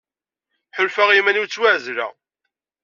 Ḥulfaɣ 0.77 1.09
i 1.11 1.15
iman-iw 1.19 1.45
ttwaɛezleɣ. 1.45 2.13